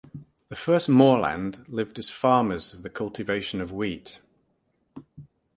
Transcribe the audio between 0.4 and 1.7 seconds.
The first Moorland